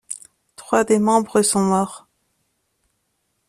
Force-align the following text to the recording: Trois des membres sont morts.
Trois 0.55 0.83
des 0.83 0.97
membres 0.97 1.43
sont 1.43 1.61
morts. 1.61 2.07